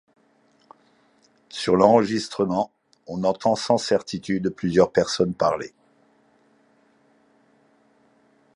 Sur 1.49 1.75
l'enregistrement, 1.75 2.71
on 3.05 3.23
entend 3.23 3.55
sans 3.55 3.77
certitude 3.77 4.49
plusieurs 4.49 4.91
personnes 4.91 5.35
parler. 5.35 5.75